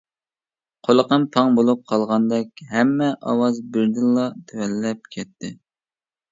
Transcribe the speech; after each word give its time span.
قۇلىقىم 0.87 1.27
پاڭ 1.35 1.53
بولۇپ 1.59 1.83
قالغاندەك 1.91 2.65
ھەممە 2.73 3.11
ئاۋاز 3.35 3.63
بىردىنلا 3.77 4.27
تۆۋەنلەپ 4.51 5.15
كەتتى. 5.17 5.57